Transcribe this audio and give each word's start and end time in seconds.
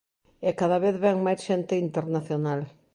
E 0.47 0.51
cada 0.59 0.77
vez 0.85 0.95
vén 1.03 1.17
máis 1.25 1.41
xente 1.47 1.73
internacional. 1.85 2.61